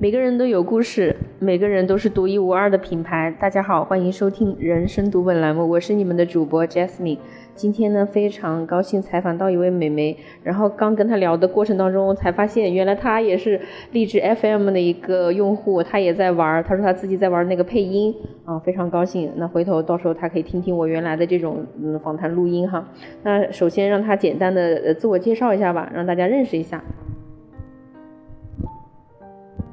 [0.00, 3.34] 每个人都有故事，每个人都是独一无二的品牌。
[3.40, 7.18] 大家好，欢迎收听人生读本栏目，我是你们的主播 Jasmine。
[7.56, 13.60] 今天呢，非常高兴采访到一位美眉，然后刚跟她聊的过程当中，才发现原来她也是
[13.90, 18.14] 励志 FM 的一个用户，她也在玩，她说她自己在玩那个配音
[18.44, 19.32] 啊，非常高兴。
[19.34, 22.88] 那回头到时候她可以听听我原来的这种嗯访谈录音哈。
[23.24, 26.80] 那首先让她简单的自我介绍一下吧，让大家认识一下。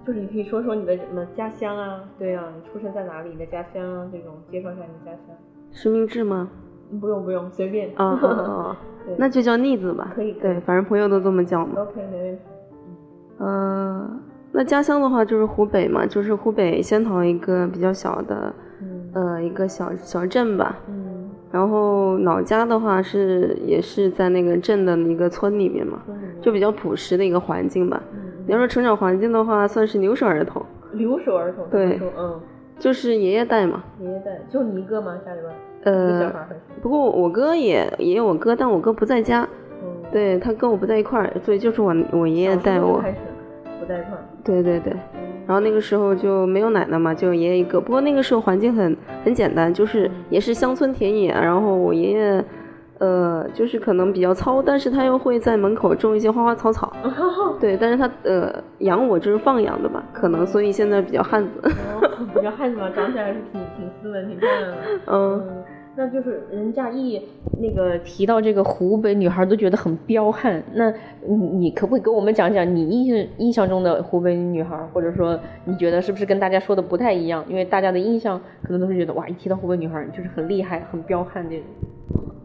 [0.05, 2.01] 就是你可以说说你的什么家乡啊？
[2.19, 3.29] 对啊，你出生在哪里？
[3.31, 5.35] 你的家乡啊，这种介绍一下你的家乡。
[5.71, 6.49] 实名制吗？
[7.01, 7.89] 不用不用，随便。
[7.95, 8.77] 啊啊啊！
[9.17, 10.11] 那就叫逆子吧。
[10.15, 10.33] 可以。
[10.33, 11.81] 对，反正朋友都这么叫嘛。
[11.81, 12.41] OK，没问题。
[13.39, 14.19] 嗯，
[14.51, 18.53] 那家乡的话就是湖北嘛，就是湖北仙桃一个比较小的，
[19.13, 20.77] 呃，一个小小镇吧。
[20.87, 21.29] 嗯。
[21.51, 26.01] 然后老家的话是也是在那个镇的一个村里面嘛，
[26.41, 28.01] 就比较朴实的一个环境吧。
[28.45, 30.61] 你要说成长环境的话，算是留守儿童。
[30.93, 31.65] 留守儿童。
[31.69, 32.39] 对，嗯，
[32.77, 33.83] 就是爷爷带嘛。
[33.99, 35.17] 爷爷带，就你一个吗？
[35.25, 35.53] 家里边？
[35.83, 36.31] 呃，
[36.81, 39.47] 不过我哥也也有我哥，但我哥不在家。
[39.83, 39.87] 嗯。
[40.11, 42.99] 对他跟我不在一块儿，所以就是我我爷爷带我。
[43.01, 43.17] 开始
[43.79, 44.23] 不在一块儿。
[44.43, 44.93] 对对对。
[45.47, 47.81] 然后那个时候就没有奶奶嘛，就爷爷一个。
[47.81, 52.45] 不过那个时候环境很很简单，就是也是乡村田野，然后我爷爷。
[52.99, 56.93] 呃，就是可能比较糙，但是他又会在门口种一些花花草草。
[57.59, 61.49] 对，但是他呃养我就是放养的吧，可能所以现在比较汉子。
[62.33, 64.77] 比较汉子嘛，长起来还是挺挺斯文、挺漂亮的。
[65.07, 65.63] 嗯，
[65.97, 67.21] 那就是人家一
[67.59, 70.63] 那个提到这个湖北女孩都觉得很彪悍。
[70.73, 70.89] 那
[71.27, 77.43] 你你可不可以给我们讲讲你印象印象中的湖北女孩，或者说你觉得是不是跟大家说的不太一样？
[77.49, 81.65] 因为大家的印象可能都是觉得哇，一提到湖北女孩就是很厉害、很彪悍这种。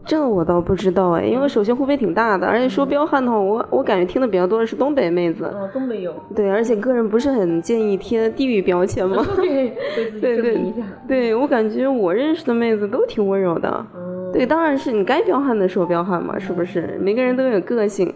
[0.03, 5.45] 这个我倒不知道哎，因为首先湖北挺大的，而且说彪悍的话，我我感觉听的比较多的是东北妹子。
[5.45, 6.13] 哦，东北有。
[6.35, 9.23] 对，而且个人不是很建议贴地域标签嘛。
[9.37, 9.73] 对，
[10.19, 10.73] 对对
[11.07, 13.85] 对，我感觉我认识的妹子都挺温柔的。
[14.33, 16.97] 对，当然是你该彪悍的时候彪悍嘛，是不是？
[16.99, 18.11] 每个人都有个性。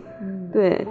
[0.51, 0.85] 对，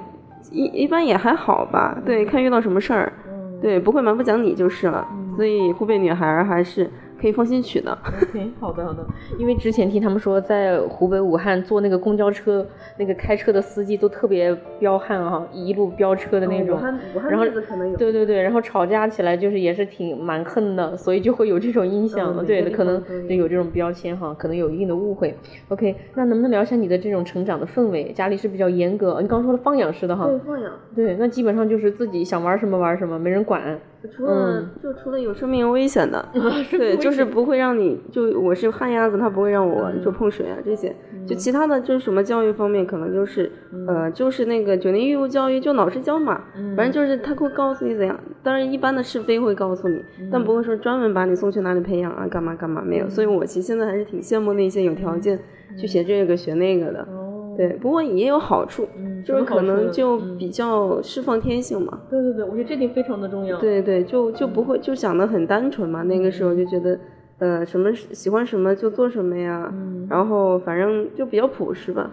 [0.52, 1.98] 一一般也还好吧。
[2.06, 3.12] 对，看遇到什么事儿。
[3.60, 5.06] 对，不会蛮不讲理就是了。
[5.36, 6.88] 所以湖北女孩还是。
[7.24, 7.96] 可以放心取呢。
[8.22, 9.02] OK，好的好的。
[9.38, 12.66] 因为之前听他们说，在湖北武汉坐那个公交车，
[12.98, 16.76] 那个开车的司机都特别彪悍啊，一路飙车的那种。
[16.76, 17.96] 武汉武汉妹子可能有。
[17.96, 22.44] 对对对，然后吵架起来就是也是挺蛮横的，所以就会有这种印象。
[22.44, 25.34] 对，可能有这种标签哈，可能有一定的误会。
[25.70, 28.12] OK，那能不能聊一下你的这种成长的氛围？
[28.12, 30.26] 家里是比较严格，你刚说的放养式的哈。
[30.26, 30.72] 对，放养。
[30.94, 33.80] 对，那基本上就是自己想玩什么玩什么，没人管。
[34.08, 36.28] 除了就除了有生命危险的，
[36.70, 40.94] 对，就是不会让你就我是旱鸭子，他不会让我就碰水啊这些，
[41.26, 43.50] 就其他的就是什么教育方面可能就是
[43.86, 46.40] 呃就是那个九年义务教育就老师教嘛，
[46.76, 55.38] 反正就是他会告诉你怎样，当然一般的是非会告诉你，但不会说专门把你送去哪里培养啊干嘛干嘛没有，所以我其实现在还是挺羡慕那些有条件
[55.78, 57.08] 去学这个学那个的。
[57.56, 58.86] 对，不过也有好处，
[59.24, 62.00] 就是可能就比较释放天性嘛。
[62.10, 63.58] 对对对，我觉得这点非常的重要。
[63.58, 66.02] 对对，就就不会就想的很单纯嘛。
[66.02, 66.98] 那个时候就觉得，
[67.38, 69.72] 呃，什么喜欢什么就做什么呀，
[70.08, 72.10] 然后反正就比较朴实吧。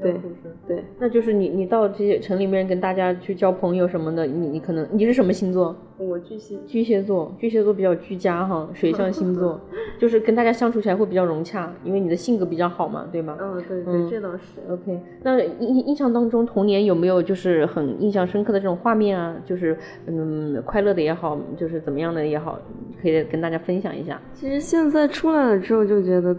[0.00, 0.20] 对，
[0.68, 5.74] 对，那就是你，你到这些城里面跟大家去交朋友什么的，你你可能你是什么星座？
[5.96, 9.58] 我巨蟹，巨蟹座，巨蟹座比较居家哈，水象星座，
[9.98, 13.36] 就是跟大家相处起来会比较融洽，因为你的性格比较好嘛，对吗？
[13.40, 14.60] 嗯，对对，这倒是。
[14.70, 19.34] OK，那印印象当中童年有没有就是很印象深刻的这种画面啊？
[19.46, 22.60] 就是嗯，快乐的也好，就是怎么样的也好，
[23.02, 24.20] 可以跟大家分享一下。
[24.34, 26.36] 其实现在出来了之后就觉得。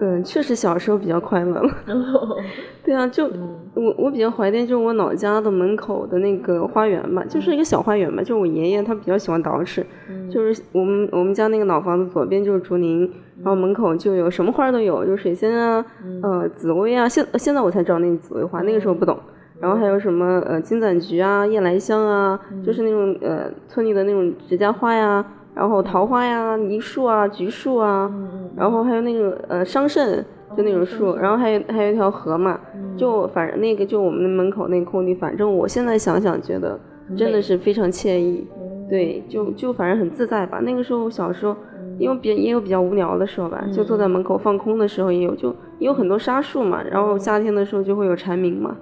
[0.00, 1.70] 嗯，确实小时候比较快乐了。
[2.84, 3.26] 对啊，就
[3.74, 8.22] 我我比较怀念，就是我老家的门口的那个花园嘛，就是一个小花园嘛。
[8.22, 9.84] 就我爷爷他比较喜欢捯饬，
[10.30, 13.10] 就是我们我们家那个老房子左边就是竹林，
[13.42, 15.84] 然后门口就有什么花都有，就水仙啊，
[16.22, 17.08] 呃，紫薇啊。
[17.08, 19.18] 现现在我才知道那紫薇花，那个时候不懂。
[19.60, 25.24] 然后还有什么呃金盏菊啊、夜来香啊，就是那种呃村里的那种指甲花呀。
[25.58, 28.08] 然后桃花呀、梨树啊、橘树啊，
[28.56, 30.22] 然后还有那种呃桑葚，
[30.56, 32.60] 就那种树，然后还有还有一条河嘛，
[32.96, 36.78] 就反正那个就我们门口那个空地，反正我现在想想觉得
[37.16, 38.46] 真的是非常惬意，
[38.88, 40.60] 对，就就反正很自在吧。
[40.60, 41.56] 那个时候小时候，
[41.98, 45.48] 因为别也有比较无聊的时候吧，就坐在门口放空的时候也有，就
[45.80, 48.76] 也有很多沙树嘛，然后夏天的时候就会有蝉鸣嘛，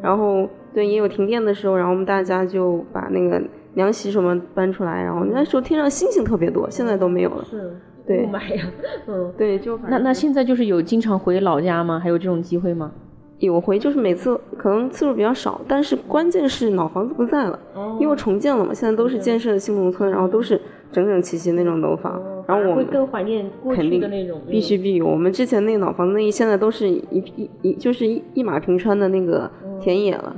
[0.00, 3.42] 然后对也有停电的时候，然后我们大家就把那个。
[3.74, 7.44] 凉席什么搬出来，然后那时候天上星星特别多，现在都没有了。
[7.48, 7.76] 是，
[8.06, 8.64] 对，妈呀，
[9.06, 11.98] 嗯，对，就那那现在就是有经常回老家吗？
[11.98, 12.92] 还有这种机会吗？
[13.38, 17.58] 有回，就是每次可能次数比较少，但是关键是老房子不在了，
[17.98, 20.60] 因为重建了嘛，现在都是建设新农村，然后都是
[20.92, 27.02] 整整齐齐那种楼房，然后我们更怀念过去的那种，必须必须，我们之前那老房子那现在都是一
[27.34, 30.36] 一一就是一一马平川的那个田野了。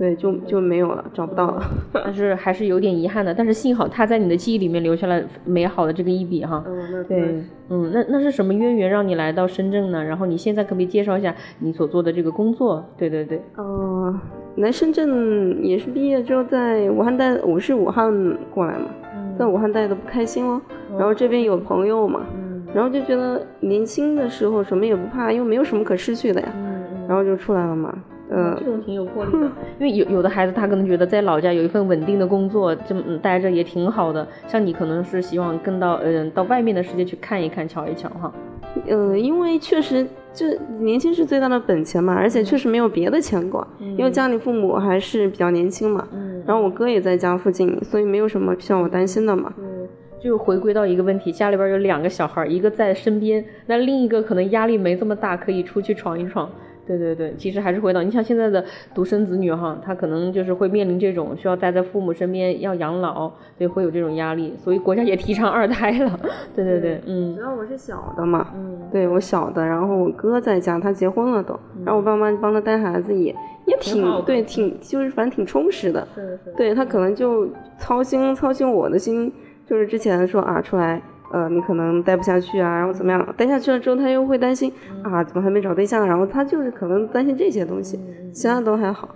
[0.00, 1.62] 对，就就没有了，找不到了，
[1.92, 3.34] 但是还是有点遗憾的。
[3.34, 6.64] 但是幸好他在你的记忆里面留下了美好的这个一笔哈。
[6.66, 10.02] 嗯，对，嗯，那那是什么渊源让你来到深圳呢？
[10.02, 12.82] 然后你现在可不可以介绍一下你所做的这个工作？
[12.96, 13.42] 对对对。
[13.56, 14.18] 呃，
[14.56, 18.10] 来深圳也是毕业之后在武汉待，我是武汉
[18.54, 18.86] 过来嘛，
[19.38, 20.62] 在武汉待的不开心了，
[20.96, 22.22] 然后这边有朋友嘛，
[22.72, 26.48] 然后就觉得年轻的时候什么也不怕，因为没有什么可失去的呀，
[27.06, 27.94] 然后就出来了嘛。
[28.30, 34.26] 嗯，这种挺有魄力的， 因为有有的孩子他可能觉得在老家有一份稳定的工作，这么待着也挺好的。
[34.46, 38.32] 像你可能是希望跟到嗯到外面的世界去看一看、瞧一瞧哈。
[38.86, 40.46] 嗯，因为确实就
[40.78, 46.06] 年轻是最大的本钱嘛，而且确实没有别的牵挂，因为家里父母还是比较年轻嘛。
[46.12, 46.40] 嗯。
[46.46, 49.52] 然后我哥也在家附近，所以没有什么需要我担心的嘛。
[49.58, 49.88] 嗯。
[50.22, 56.48] 就回归到一个问题，家里边有两个小孩，一个在身边，那另一个可能压力没这么大，可以出去闯一闯。
[56.98, 66.18] 对对对，其实还是回到你像现在的独生子女哈，他可能就是会面临这种需要待在父母身边要养老，对，会有这种压力，所以国家也提倡二胎了。
[66.54, 67.36] 对对对，嗯。
[67.36, 73.32] 主要我是小的嘛，嗯，对我小的，然后我哥在家，他结婚了都，然后我爸妈帮他带孩子也
[73.66, 76.06] 也挺对，挺就是反正挺充实的。
[76.14, 76.52] 是是。
[76.56, 77.48] 对他可能就
[77.78, 79.32] 操心操心我的心，
[79.64, 81.00] 就是之前说啊出来。
[81.32, 83.34] 呃，你可能待不下去啊，然后怎么样？
[83.36, 84.72] 待下去了之后，他又会担心
[85.02, 86.06] 啊，怎么还没找对象？
[86.06, 87.98] 然后他就是可能担心这些东西，
[88.32, 89.08] 其他都还好。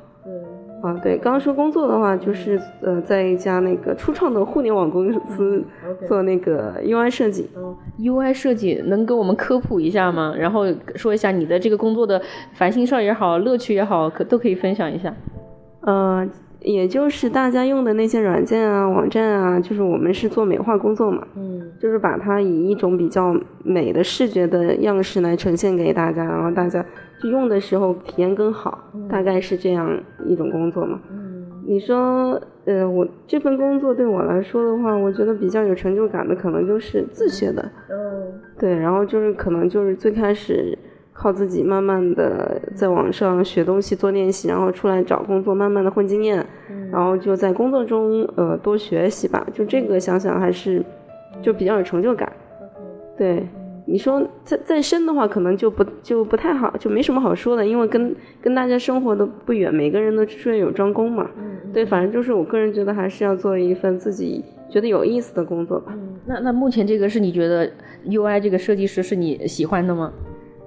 [0.83, 5.65] 啊，对，刚刚说工作的话，就是呃，在一家那个初创的互联网公司
[6.07, 7.49] 做那个 UI 设计。
[7.99, 10.35] UI 设计能给我们科普一下吗？
[10.39, 10.65] 然后
[10.95, 12.21] 说一下你的这个工作的
[12.53, 15.15] 烦心事儿也好，乐趣也好，可都可以分享一下。
[15.81, 16.29] 呃。
[16.65, 26.85] 也就是大家用的那些软件啊、网站啊，就是我们是做美化工作嘛，嗯，就是把它以一种比较美的视觉的样式来呈现给大家，然后大家
[27.23, 28.79] 就用的时候体验更好，
[29.11, 29.95] 大概是这样
[30.27, 30.99] 一种工作嘛。
[31.11, 40.79] 嗯，你说，呃，我这份工作对我来说的话，我觉得比较有成就感的，可能就是自学的，嗯，对，然后就是可能就是最开始。
[41.15, 46.45] 靠自己慢慢的在网上学东西做练习，然后出来找工作，慢慢的混经验，
[46.91, 49.47] 然后就在工作中呃多学习吧。
[49.55, 50.85] 就这个想想还是
[51.41, 52.31] 就比较有成就感。
[53.17, 53.49] 对，
[53.87, 61.31] 你说再再深的话，可能就不就不太好，就没什么好说的，因为跟跟大家生活的不远，每个人都术业有专攻嘛。
[61.73, 65.97] 对，反正就是我个人觉得还是要做一份自己觉得有意思的工作吧。
[66.27, 67.71] 那那目前这个是你觉得
[68.07, 70.13] UI 这个设计师是你喜欢的吗？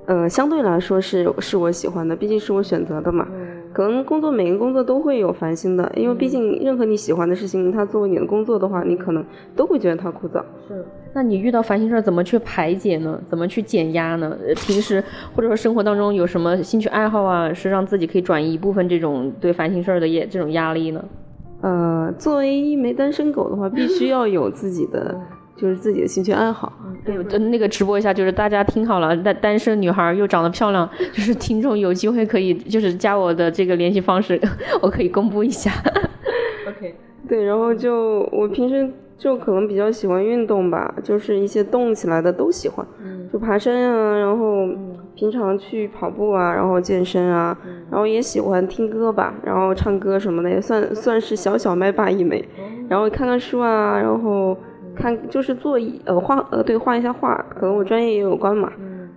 [0.07, 3.27] 呃，相对来说是是我喜欢的，毕竟是我选择的嘛。
[3.73, 9.23] 可能工作每个工作都会有烦心的，因为毕竟任何你喜欢的事情，它作为你的工作的话，你可能
[9.55, 10.41] 都会觉得它枯燥。
[10.67, 10.83] 是，
[11.13, 13.21] 那你遇到烦心事儿怎么去排解呢？
[13.29, 14.35] 怎么去减压呢？
[14.55, 15.03] 平时
[15.35, 21.03] 或者说生活当中有什么兴趣爱好啊，是让自己可以转移一部分这种对烦心事儿的也这种压力呢？
[21.61, 25.19] 呃，作为一枚单身狗的话，必须 要有自己的。
[25.57, 26.71] 就是自己的兴趣爱好，
[27.03, 34.39] 对，就那个直播一下，就是大家听好了，单单身女孩又长得漂亮，就是听众有机会可以就是加我的这个联系方式，
[34.81, 35.71] 我可以公布一下。
[36.67, 36.95] OK，
[37.27, 42.85] 对，然后就我平时就可能比较喜欢运动吧，就是一些动起来的都喜欢，
[43.33, 44.67] 就爬山啊，然后
[45.15, 47.57] 平常去跑步啊，然后健身啊，
[47.89, 52.47] 然后也喜欢听歌吧，然后唱歌什么的也算算是小小麦霸一枚，
[52.87, 54.55] 然后看看书啊，然后。
[54.97, 58.71] 看，就是做一呃画呃对画一下画，可能我专业也有关嘛，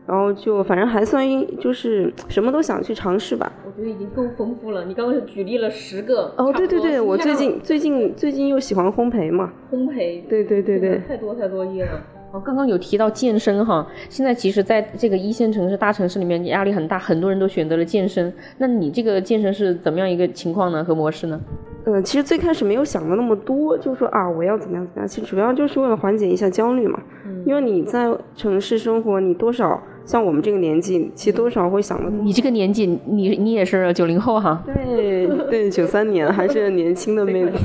[0.07, 1.27] 然后就反正还算
[1.59, 3.53] 就是什么都想去尝试吧。
[3.65, 4.85] 我觉得已经够丰富了。
[4.85, 6.35] 你刚刚举例了十个。
[6.37, 9.53] 哦，对对对，我最近最近最近又喜欢烘焙嘛。
[9.73, 10.23] 烘焙。
[10.29, 11.01] 对对对对。
[11.09, 12.03] 太多太多页了。
[12.33, 18.33] 哦，刚刚有提到健身哈，现在其实在这个一线城市、大城市里面压力很大，很多人都选择了健身。
[18.59, 20.85] 那你这个健身是怎么样一个情况呢？
[20.85, 21.41] 和模式呢？
[21.87, 25.09] 嗯，其实最开始没有想的那么多，就说啊，我要怎么样怎么样。
[25.09, 27.01] 其实主要就是为了缓解一下焦虑嘛。
[27.27, 27.43] 嗯。
[27.47, 28.07] 因为你在
[28.37, 32.11] 城市生活，你多少像我们这个年纪，其实多少会想的。
[32.23, 34.63] 你这个年纪，你你也是九零后哈。
[34.65, 37.57] 对对，九三年还是年轻的妹子。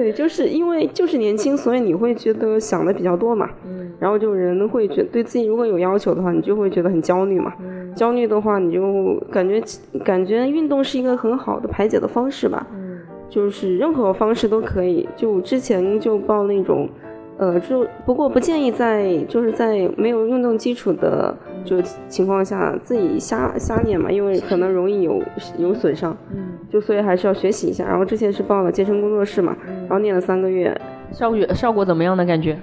[0.00, 3.50] 对，就是因为就是年轻，所以你会觉得想的比较多嘛。
[3.66, 3.92] 嗯。
[3.98, 7.52] 然后就人会觉对自己如果有要求的话，你就会觉得很焦虑嘛。
[7.60, 7.94] 嗯。
[7.94, 9.62] 焦虑的话，你就感觉
[10.02, 12.66] 感觉运动是一个很好的排解的方式吧。
[12.72, 12.98] 嗯。
[13.28, 16.88] 就是任何方式都可以，就之前就报那种，
[17.36, 21.76] 呃，就不过不建议在就是在没有运动基础的就
[22.08, 25.22] 情况下自己瞎瞎练嘛，因为可能容易有
[25.58, 26.16] 有损伤。
[26.34, 27.84] 嗯，就所以还是要学习一下。
[27.84, 29.56] 然后之前是报了健身工作室嘛，
[29.90, 30.72] 然后练了三个月，
[31.10, 32.56] 效果效果怎么样的感觉？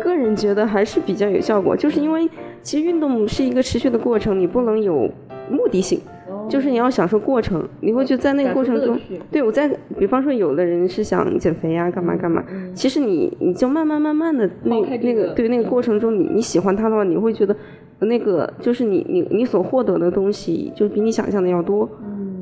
[0.00, 2.28] 个人觉得还是比较有效果，就是因为
[2.62, 5.10] 其实运动是一个持续的过程，你不能有
[5.50, 6.00] 目的性。
[6.48, 8.96] 就是你要享受过程，你会觉得在那个过程中，
[9.30, 17.56] 对我在，比方说有的人是想减肥呀，干嘛干嘛，其实你你就慢慢慢慢的那那个对那个过程中，你你喜欢它的话，你会觉得
[18.00, 21.88] 那个就是你你你所获得的东西就比你想象的要多，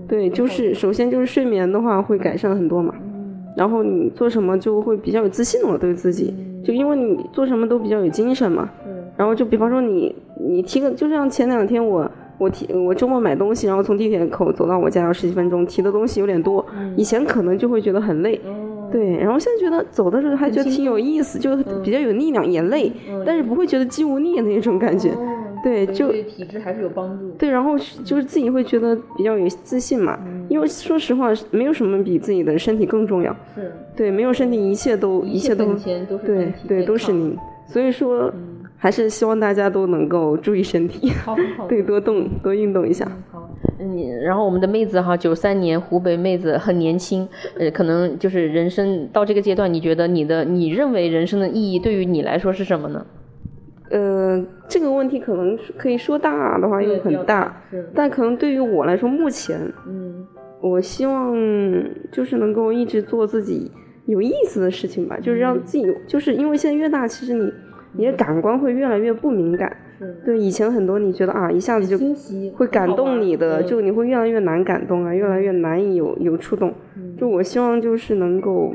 [0.09, 2.95] 对，就是首先就是睡眠的话会改善很多嘛，
[3.61, 8.71] 然后你做什么就会比较有自信了对自己，就因为你做什么都比较有精神嘛，
[9.19, 10.17] 然后就比方说你
[10.49, 12.11] 你提个就像前两天我。
[12.41, 16.65] 我提我周末买东西，然后从地铁口走到我家要十几分钟，提的东西有点多。
[16.97, 18.41] 以前可能就会觉得很累，
[18.91, 19.15] 对。
[19.19, 22.91] 然后现在觉得走的时候还觉得挺有意思，就比较有力量，也累，
[23.27, 25.11] 但是不会觉得肌无力那种感觉。
[25.63, 27.29] 对，就对体质还是有帮助。
[27.33, 30.19] 对，然后就是自己会觉得比较有自信嘛。
[30.51, 33.35] 因为说实话，没有什么比自己的身体更重要。
[33.55, 33.73] 是。
[33.97, 35.73] 对，没有身体，一切都一切都
[36.19, 37.35] 对对都是您。
[37.67, 38.31] 所以说。
[38.83, 41.13] 还是希望大家都能够注意身体，
[41.69, 43.07] 对，多动多运动一下。
[43.31, 43.47] 好，
[43.79, 47.29] 你然后我们的妹子哈，九三年湖北妹子很年轻，
[47.59, 53.05] 呃，可能就是人生到这个阶段，你觉得你的你认为人生的意义对于你来说是什么呢？
[53.91, 57.55] 呃，这个问题可能可以说大的话又很大，
[57.95, 60.27] 但可能对于我来说，目前，嗯，
[60.61, 61.35] 我希望
[62.13, 63.71] 就是能够一直做自己
[64.07, 67.53] 有意思的事情吧，就是让自己，就是因为现在越大，其实你。
[67.93, 69.77] 你的感官会越来越不敏感，
[70.25, 71.99] 对以前很多你觉得啊一下子就
[72.55, 76.73] 会感动你的，就你会越来越难感动啊，越来越难以有有触动。
[77.19, 78.73] 就我希望就是能够，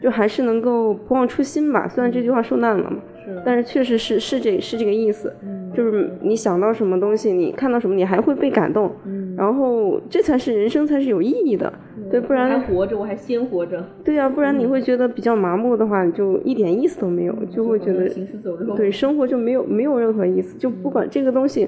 [0.00, 1.88] 就还是能够不忘初心吧。
[1.88, 2.98] 虽然这句话说烂了嘛，
[3.44, 5.32] 但是确实是是这是这个意思。
[5.74, 8.92] 就是你想到什么东西，你看到什么，你还会被感动，
[9.38, 11.72] 然后这才是人生，才是有意义的，
[12.10, 18.06] 对，不然还活着，我还鲜活着，对呀，不然你会觉得比较麻木的话，就一点意思都没有，就会觉得
[18.76, 21.66] 对生活就没有没有任何意思，就不管这个东西，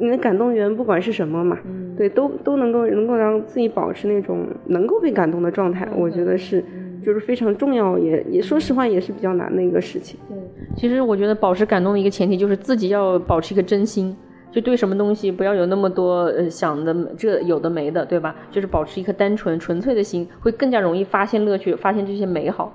[0.00, 1.56] 你的感动源不管是什么嘛，
[1.96, 6.64] 对，都都能够能够让自己保持那种能够被感动的状态，我觉得是。
[7.04, 10.18] 就是非常重要，也也说实话也是比较难的一个事情。
[10.28, 10.36] 对，
[10.74, 14.16] 其实我觉得保持感动的一个前提就是自己要保持一个真心，
[14.50, 18.34] 就对什么东西不要有那么多呃想的这有的没的，对吧？
[18.50, 22.72] 就是保持一颗单纯纯粹的心，会更加容易发现乐趣，发现这些美好。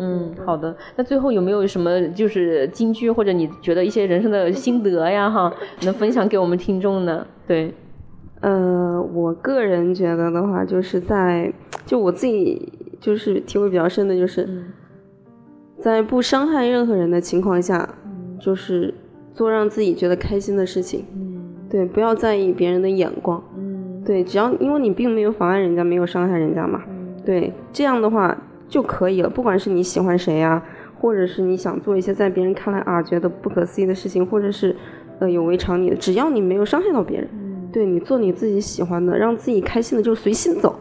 [0.00, 0.76] 嗯，好的。
[0.96, 5.30] 那最后有没有什么就是金句或者你觉得一些人生的心得呀？
[5.30, 7.24] 哈，能分享给我们听众呢？
[7.46, 7.72] 对，
[8.40, 11.52] 呃，我个人觉得的话，就是在
[11.86, 12.72] 就我自己。
[13.00, 14.48] 就是体会比较深的，就是
[15.78, 17.88] 在不伤害任何人的情况下，
[18.40, 18.92] 就是
[19.32, 21.04] 做让自己觉得开心的事情。
[21.70, 23.42] 对，不要在意别人的眼光。
[24.04, 26.82] 对，只要因为你并没有妨碍人家，没有伤害人家嘛。
[27.24, 28.36] 对，这样的话
[28.68, 29.28] 就可以了。
[29.28, 30.62] 不管是你喜欢谁呀，
[30.98, 34.74] 或者是你想做一些在别人看来啊觉得不可思议的事情，或者是
[35.20, 37.28] 呃有违常理的，只要你没有伤害到别人，
[37.70, 40.74] 对你做你自己喜欢的，让自己开心的，就随心走。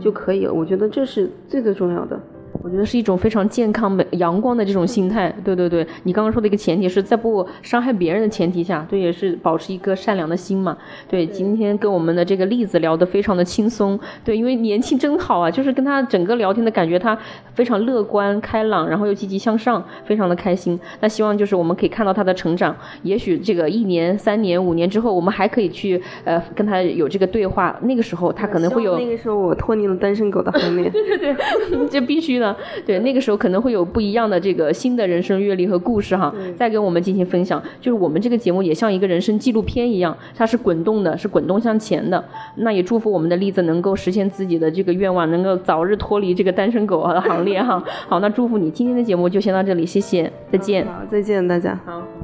[0.00, 2.20] 就可以了，我觉得这是最最重要的。
[2.62, 5.34] 我觉得是一种非常健康、美阳光的这种心态。
[5.44, 10.76] 对对对，你刚刚说的一个前提是在不伤害别人的前提下，对，也是保持一颗善良的心嘛。
[11.08, 13.98] 对，今天跟我们的这个例子聊得非常的轻松。
[14.24, 17.16] 对，因为年轻真好啊，就是跟他整个聊天的感觉，他
[17.54, 20.78] 非常乐观开朗，然后又积极向上，非常的开心。
[21.00, 22.74] 那希望就是我们可以看到他的成长。
[23.02, 27.78] 也许这个一年、三年、五年之后，我们还可以去呃跟他有这个对话。
[27.82, 28.98] 那个时候他可能会有。
[28.98, 30.88] 那个时候我脱离了单身狗的行列。
[30.90, 32.47] 对对对， 这必须的。
[32.86, 37.62] 对，那个时候可能会有不一样的这个新的人生阅历和故事哈，再跟我们进行分享。
[37.80, 42.22] 就是我们这个节目也像一个人生纪录片一样，它是滚动的，是滚动向前的。
[42.56, 47.82] 那也祝福我们的栗子能够实现自己的这个愿望，能够早日脱离这个单身狗的行列哈。
[48.08, 50.86] 好，那祝福你，今天的节目就先到这里，谢谢，再见。
[50.86, 51.78] 好，再见大家。
[51.84, 52.17] 好。